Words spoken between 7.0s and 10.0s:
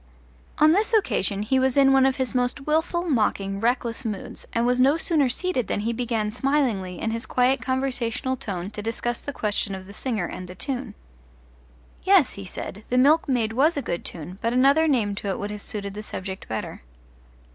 his quiet conversational tone, to discuss the question of the